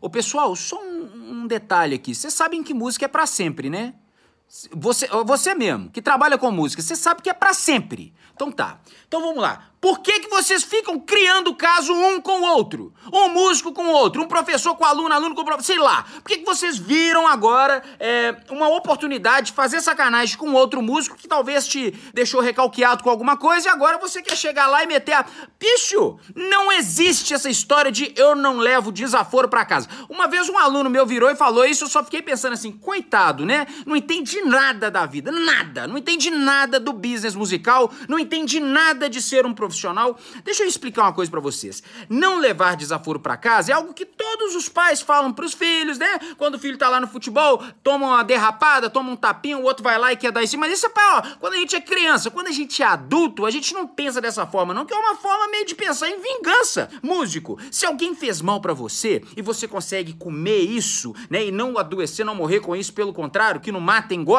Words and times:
Ô 0.00 0.08
pessoal, 0.08 0.56
só 0.56 0.82
um, 0.82 1.42
um 1.42 1.46
detalhe 1.46 1.94
aqui. 1.94 2.14
Vocês 2.14 2.32
sabem 2.32 2.62
que 2.62 2.72
música 2.72 3.04
é 3.04 3.08
para 3.08 3.26
sempre, 3.26 3.68
né? 3.68 3.94
Você, 4.72 5.06
você 5.24 5.54
mesmo, 5.54 5.90
que 5.90 6.02
trabalha 6.02 6.36
com 6.36 6.50
música, 6.50 6.82
você 6.82 6.96
sabe 6.96 7.22
que 7.22 7.30
é 7.30 7.32
para 7.32 7.54
sempre. 7.54 8.12
Então 8.34 8.50
tá. 8.50 8.80
Então 9.06 9.20
vamos 9.20 9.40
lá. 9.40 9.70
Por 9.80 10.00
que, 10.00 10.20
que 10.20 10.28
vocês 10.28 10.62
ficam 10.62 11.00
criando 11.00 11.54
caso 11.54 11.94
um 11.94 12.20
com 12.20 12.40
o 12.40 12.42
outro? 12.42 12.92
Um 13.10 13.30
músico 13.30 13.72
com 13.72 13.84
o 13.84 13.92
outro, 13.92 14.22
um 14.22 14.28
professor 14.28 14.74
com 14.76 14.84
aluno, 14.84 15.14
aluno 15.14 15.34
com 15.34 15.42
professor, 15.42 15.72
sei 15.72 15.78
lá. 15.78 16.02
Por 16.02 16.24
que, 16.24 16.38
que 16.38 16.44
vocês 16.44 16.76
viram 16.76 17.26
agora 17.26 17.82
é, 17.98 18.36
uma 18.50 18.68
oportunidade 18.68 19.46
de 19.46 19.52
fazer 19.52 19.80
sacanagem 19.80 20.36
com 20.36 20.52
outro 20.52 20.82
músico 20.82 21.16
que 21.16 21.26
talvez 21.26 21.66
te 21.66 21.92
deixou 22.12 22.42
recalqueado 22.42 23.02
com 23.02 23.08
alguma 23.08 23.38
coisa 23.38 23.68
e 23.68 23.70
agora 23.70 23.96
você 23.96 24.20
quer 24.20 24.36
chegar 24.36 24.66
lá 24.66 24.84
e 24.84 24.86
meter 24.86 25.14
a. 25.14 25.24
Bicho, 25.58 26.18
não 26.34 26.70
existe 26.70 27.32
essa 27.32 27.48
história 27.48 27.90
de 27.90 28.12
eu 28.16 28.36
não 28.36 28.58
levo 28.58 28.92
desaforo 28.92 29.48
para 29.48 29.64
casa. 29.64 29.88
Uma 30.10 30.26
vez 30.26 30.48
um 30.50 30.58
aluno 30.58 30.90
meu 30.90 31.06
virou 31.06 31.30
e 31.30 31.36
falou 31.36 31.64
isso, 31.64 31.84
eu 31.84 31.88
só 31.88 32.04
fiquei 32.04 32.20
pensando 32.20 32.52
assim, 32.52 32.70
coitado, 32.70 33.46
né? 33.46 33.66
Não 33.86 33.96
nada 34.44 34.90
da 34.90 35.06
vida, 35.06 35.30
nada. 35.30 35.86
Não 35.86 35.98
entende 35.98 36.30
nada 36.30 36.78
do 36.80 36.92
business 36.92 37.34
musical, 37.34 37.92
não 38.08 38.18
entende 38.18 38.60
nada 38.60 39.08
de 39.08 39.20
ser 39.20 39.46
um 39.46 39.54
profissional. 39.54 40.18
Deixa 40.44 40.62
eu 40.62 40.68
explicar 40.68 41.02
uma 41.02 41.12
coisa 41.12 41.30
para 41.30 41.40
vocês. 41.40 41.82
Não 42.08 42.38
levar 42.38 42.76
desaforo 42.76 43.20
para 43.20 43.36
casa 43.36 43.72
é 43.72 43.74
algo 43.74 43.94
que 43.94 44.04
todos 44.04 44.54
os 44.54 44.68
pais 44.68 45.00
falam 45.00 45.32
pros 45.32 45.52
filhos, 45.52 45.98
né? 45.98 46.18
Quando 46.36 46.54
o 46.54 46.58
filho 46.58 46.78
tá 46.78 46.88
lá 46.88 47.00
no 47.00 47.06
futebol, 47.06 47.62
toma 47.82 48.06
uma 48.06 48.22
derrapada, 48.22 48.90
toma 48.90 49.12
um 49.12 49.16
tapinha, 49.16 49.58
o 49.58 49.62
outro 49.62 49.82
vai 49.82 49.98
lá 49.98 50.12
e 50.12 50.16
quer 50.16 50.32
dar 50.32 50.42
em 50.42 50.46
cima. 50.46 50.66
Mas 50.66 50.78
isso 50.78 50.86
é 50.86 50.88
pra, 50.88 51.18
ó, 51.18 51.36
quando 51.38 51.54
a 51.54 51.56
gente 51.56 51.76
é 51.76 51.80
criança. 51.80 52.30
Quando 52.30 52.48
a 52.48 52.52
gente 52.52 52.82
é 52.82 52.86
adulto, 52.86 53.46
a 53.46 53.50
gente 53.50 53.74
não 53.74 53.86
pensa 53.86 54.20
dessa 54.20 54.46
forma, 54.46 54.72
não, 54.72 54.84
que 54.84 54.94
é 54.94 54.96
uma 54.96 55.16
forma 55.16 55.48
meio 55.48 55.66
de 55.66 55.74
pensar 55.74 56.08
em 56.08 56.20
vingança. 56.20 56.88
Músico, 57.02 57.58
se 57.70 57.86
alguém 57.86 58.14
fez 58.14 58.40
mal 58.40 58.60
para 58.60 58.72
você 58.72 59.22
e 59.36 59.42
você 59.42 59.66
consegue 59.66 60.12
comer 60.12 60.60
isso, 60.60 61.14
né, 61.28 61.46
e 61.46 61.50
não 61.50 61.78
adoecer, 61.78 62.24
não 62.24 62.34
morrer 62.34 62.60
com 62.60 62.76
isso, 62.76 62.92
pelo 62.92 63.12
contrário, 63.12 63.60
que 63.60 63.72
não 63.72 63.80
mata, 63.80 64.14
engorda, 64.14 64.29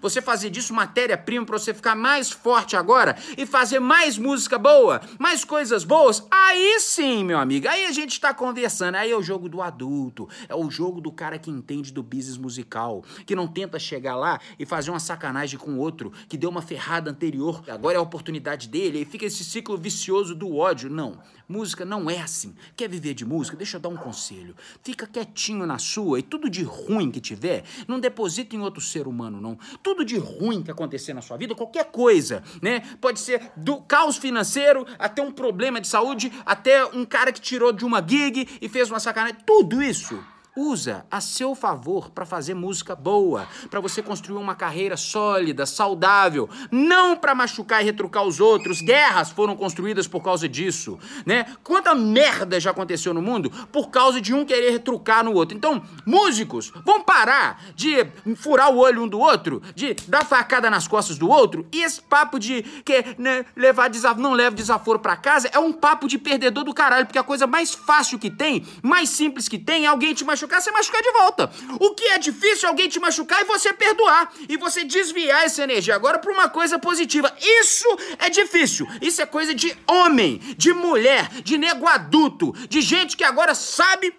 você 0.00 0.20
fazer 0.20 0.50
disso 0.50 0.74
matéria-prima 0.74 1.44
para 1.44 1.58
você 1.58 1.72
ficar 1.72 1.94
mais 1.94 2.30
forte 2.30 2.76
agora 2.76 3.16
e 3.36 3.46
fazer 3.46 3.78
mais 3.78 4.18
música 4.18 4.58
boa 4.58 5.00
mais 5.18 5.44
coisas 5.44 5.84
boas, 5.84 6.26
aí 6.30 6.78
sim, 6.80 7.24
meu 7.24 7.38
amigo, 7.38 7.68
aí 7.68 7.86
a 7.86 7.92
gente 7.92 8.20
tá 8.20 8.32
conversando. 8.32 8.96
Aí 8.96 9.10
é 9.10 9.16
o 9.16 9.22
jogo 9.22 9.48
do 9.48 9.60
adulto, 9.60 10.28
é 10.48 10.54
o 10.54 10.70
jogo 10.70 11.00
do 11.00 11.10
cara 11.10 11.38
que 11.38 11.50
entende 11.50 11.92
do 11.92 12.02
business 12.02 12.36
musical, 12.36 13.04
que 13.26 13.34
não 13.34 13.46
tenta 13.46 13.78
chegar 13.78 14.16
lá 14.16 14.40
e 14.58 14.64
fazer 14.64 14.90
uma 14.90 15.00
sacanagem 15.00 15.58
com 15.58 15.78
outro, 15.78 16.12
que 16.28 16.36
deu 16.36 16.50
uma 16.50 16.62
ferrada 16.62 17.10
anterior, 17.10 17.62
agora 17.68 17.96
é 17.96 17.98
a 17.98 18.02
oportunidade 18.02 18.68
dele, 18.68 19.00
e 19.00 19.04
fica 19.04 19.26
esse 19.26 19.44
ciclo 19.44 19.76
vicioso 19.76 20.34
do 20.34 20.56
ódio. 20.56 20.90
Não, 20.90 21.18
música 21.48 21.84
não 21.84 22.10
é 22.10 22.20
assim. 22.20 22.54
Quer 22.76 22.88
viver 22.88 23.14
de 23.14 23.24
música? 23.24 23.56
Deixa 23.56 23.76
eu 23.76 23.80
dar 23.80 23.88
um 23.88 23.96
conselho. 23.96 24.54
Fica 24.82 25.06
quietinho 25.06 25.66
na 25.66 25.78
sua 25.78 26.18
e 26.18 26.22
tudo 26.22 26.50
de 26.50 26.62
ruim 26.62 27.10
que 27.10 27.20
tiver, 27.20 27.64
não 27.86 27.98
deposita 27.98 28.54
em 28.54 28.60
outro 28.60 28.80
ser 28.80 29.06
humano, 29.06 29.37
não. 29.40 29.58
Tudo 29.82 30.04
de 30.04 30.18
ruim 30.18 30.62
que 30.62 30.70
acontecer 30.70 31.14
na 31.14 31.22
sua 31.22 31.36
vida, 31.36 31.54
qualquer 31.54 31.86
coisa, 31.86 32.42
né? 32.60 32.80
Pode 33.00 33.20
ser 33.20 33.50
do 33.56 33.80
caos 33.82 34.16
financeiro 34.16 34.86
até 34.98 35.22
um 35.22 35.32
problema 35.32 35.80
de 35.80 35.88
saúde, 35.88 36.32
até 36.44 36.84
um 36.84 37.04
cara 37.04 37.32
que 37.32 37.40
tirou 37.40 37.72
de 37.72 37.84
uma 37.84 38.06
gig 38.06 38.48
e 38.60 38.68
fez 38.68 38.90
uma 38.90 39.00
sacanagem. 39.00 39.38
Tudo 39.46 39.82
isso 39.82 40.22
usa 40.58 41.06
a 41.10 41.20
seu 41.20 41.54
favor 41.54 42.10
para 42.10 42.26
fazer 42.26 42.54
música 42.54 42.96
boa, 42.96 43.46
para 43.70 43.78
você 43.78 44.02
construir 44.02 44.38
uma 44.38 44.56
carreira 44.56 44.96
sólida, 44.96 45.64
saudável, 45.64 46.50
não 46.70 47.16
para 47.16 47.34
machucar 47.34 47.80
e 47.80 47.84
retrucar 47.84 48.24
os 48.24 48.40
outros. 48.40 48.80
Guerras 48.80 49.30
foram 49.30 49.56
construídas 49.56 50.08
por 50.08 50.22
causa 50.22 50.48
disso, 50.48 50.98
né? 51.24 51.46
Quanta 51.62 51.94
merda 51.94 52.58
já 52.58 52.70
aconteceu 52.70 53.14
no 53.14 53.22
mundo 53.22 53.50
por 53.70 53.88
causa 53.90 54.20
de 54.20 54.34
um 54.34 54.44
querer 54.44 54.70
retrucar 54.70 55.24
no 55.24 55.32
outro. 55.32 55.56
Então, 55.56 55.82
músicos, 56.04 56.72
vão 56.84 57.02
parar 57.02 57.62
de 57.74 58.04
furar 58.36 58.72
o 58.72 58.78
olho 58.78 59.04
um 59.04 59.08
do 59.08 59.20
outro, 59.20 59.62
de 59.74 59.94
dar 60.08 60.24
facada 60.24 60.68
nas 60.68 60.88
costas 60.88 61.16
do 61.16 61.28
outro. 61.28 61.66
E 61.70 61.82
esse 61.82 62.00
papo 62.00 62.38
de 62.38 62.62
que 62.84 63.04
né, 63.16 63.44
levar 63.54 63.88
desaforo, 63.88 64.22
não 64.22 64.32
leva 64.32 64.56
desaforo 64.56 64.98
para 64.98 65.16
casa 65.16 65.48
é 65.52 65.58
um 65.58 65.72
papo 65.72 66.08
de 66.08 66.18
perdedor 66.18 66.64
do 66.64 66.74
caralho, 66.74 67.06
porque 67.06 67.18
a 67.18 67.22
coisa 67.22 67.46
mais 67.46 67.72
fácil 67.72 68.18
que 68.18 68.30
tem, 68.30 68.66
mais 68.82 69.08
simples 69.10 69.48
que 69.48 69.58
tem, 69.58 69.84
é 69.84 69.88
alguém 69.88 70.14
te 70.14 70.24
machucar 70.24 70.47
machucar, 70.48 70.62
você 70.62 70.70
machucar 70.70 71.02
de 71.02 71.12
volta. 71.12 71.50
O 71.78 71.94
que 71.94 72.06
é 72.06 72.18
difícil 72.18 72.66
é 72.66 72.70
alguém 72.70 72.88
te 72.88 72.98
machucar 72.98 73.42
e 73.42 73.44
você 73.44 73.72
perdoar. 73.72 74.32
E 74.48 74.56
você 74.56 74.84
desviar 74.84 75.44
essa 75.44 75.62
energia 75.62 75.94
agora 75.94 76.18
para 76.18 76.32
uma 76.32 76.48
coisa 76.48 76.78
positiva. 76.78 77.32
Isso 77.40 77.86
é 78.18 78.30
difícil. 78.30 78.86
Isso 79.00 79.20
é 79.20 79.26
coisa 79.26 79.54
de 79.54 79.76
homem, 79.86 80.38
de 80.56 80.72
mulher, 80.72 81.28
de 81.42 81.58
nego 81.58 81.86
adulto, 81.86 82.52
de 82.68 82.80
gente 82.80 83.16
que 83.16 83.24
agora 83.24 83.54
sabe 83.54 84.14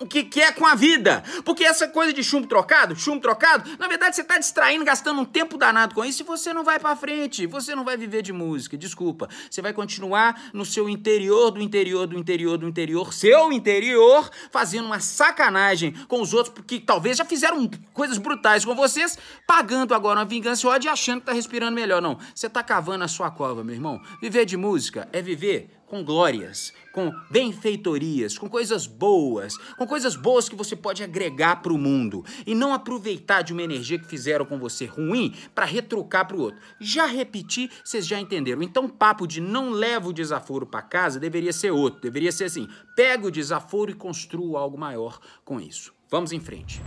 o 0.00 0.06
que 0.06 0.24
quer 0.24 0.48
é 0.48 0.52
com 0.52 0.66
a 0.66 0.74
vida. 0.74 1.22
Porque 1.44 1.62
essa 1.62 1.86
coisa 1.86 2.12
de 2.12 2.24
chumbo 2.24 2.46
trocado, 2.46 2.96
chumbo 2.96 3.20
trocado, 3.20 3.70
na 3.78 3.86
verdade 3.86 4.16
você 4.16 4.24
tá 4.24 4.38
distraindo, 4.38 4.84
gastando 4.84 5.20
um 5.20 5.24
tempo 5.24 5.58
danado 5.58 5.94
com 5.94 6.04
isso 6.04 6.22
e 6.22 6.24
você 6.24 6.52
não 6.52 6.64
vai 6.64 6.80
para 6.80 6.96
frente. 6.96 7.46
Você 7.46 7.74
não 7.74 7.84
vai 7.84 7.96
viver 7.96 8.22
de 8.22 8.32
música, 8.32 8.76
desculpa. 8.76 9.28
Você 9.48 9.60
vai 9.60 9.72
continuar 9.72 10.50
no 10.54 10.64
seu 10.64 10.88
interior, 10.88 11.50
do 11.50 11.60
interior, 11.60 12.06
do 12.06 12.18
interior, 12.18 12.56
do 12.56 12.66
interior, 12.66 13.12
seu 13.12 13.52
interior, 13.52 14.30
fazendo 14.50 14.86
uma 14.86 15.00
sacanagem 15.00 15.92
com 16.08 16.20
os 16.22 16.32
outros, 16.32 16.54
porque 16.54 16.80
talvez 16.80 17.18
já 17.18 17.24
fizeram 17.24 17.70
coisas 17.92 18.16
brutais 18.16 18.64
com 18.64 18.74
vocês, 18.74 19.18
pagando 19.46 19.94
agora 19.94 20.20
uma 20.20 20.24
vingança 20.24 20.66
e 20.66 20.70
ódio 20.70 20.88
e 20.88 20.90
achando 20.90 21.20
que 21.20 21.26
tá 21.26 21.32
respirando 21.32 21.74
melhor. 21.74 22.00
Não, 22.00 22.18
você 22.34 22.48
tá 22.48 22.62
cavando 22.62 23.04
a 23.04 23.08
sua 23.08 23.30
cova, 23.30 23.62
meu 23.62 23.74
irmão. 23.74 24.00
Viver 24.20 24.46
de 24.46 24.56
música 24.56 25.08
é 25.12 25.20
viver 25.20 25.79
com 25.90 26.04
glórias, 26.04 26.72
com 26.92 27.12
benfeitorias, 27.28 28.38
com 28.38 28.48
coisas 28.48 28.86
boas, 28.86 29.56
com 29.76 29.84
coisas 29.84 30.14
boas 30.14 30.48
que 30.48 30.54
você 30.54 30.76
pode 30.76 31.02
agregar 31.02 31.56
para 31.56 31.72
o 31.72 31.78
mundo 31.78 32.24
e 32.46 32.54
não 32.54 32.72
aproveitar 32.72 33.42
de 33.42 33.52
uma 33.52 33.62
energia 33.62 33.98
que 33.98 34.06
fizeram 34.06 34.46
com 34.46 34.56
você 34.56 34.86
ruim 34.86 35.34
para 35.52 35.66
retrucar 35.66 36.28
para 36.28 36.36
o 36.36 36.40
outro. 36.40 36.60
Já 36.80 37.06
repeti, 37.06 37.68
vocês 37.84 38.06
já 38.06 38.20
entenderam. 38.20 38.62
Então, 38.62 38.88
papo 38.88 39.26
de 39.26 39.40
não 39.40 39.70
leva 39.70 40.08
o 40.08 40.12
desaforo 40.12 40.64
para 40.64 40.80
casa 40.80 41.18
deveria 41.18 41.52
ser 41.52 41.72
outro, 41.72 42.00
deveria 42.00 42.30
ser 42.30 42.44
assim: 42.44 42.68
pega 42.94 43.26
o 43.26 43.30
desaforo 43.30 43.90
e 43.90 43.94
construa 43.94 44.60
algo 44.60 44.78
maior 44.78 45.18
com 45.44 45.60
isso. 45.60 45.92
Vamos 46.08 46.30
em 46.30 46.38
frente. 46.38 46.80